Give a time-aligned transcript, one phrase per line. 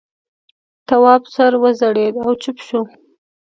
[0.87, 2.81] تواب سر وځړېد او چوپ شو.